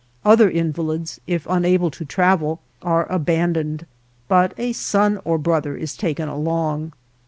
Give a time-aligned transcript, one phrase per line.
[0.25, 3.83] Other invalids, if unable to travel, are aban doned;
[4.27, 6.93] but a son or brother is taken along.